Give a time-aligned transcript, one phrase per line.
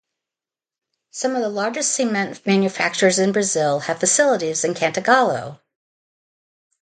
[1.11, 5.59] Some of the largest cement manufacturers in Brazil have facilities in Cantagalo.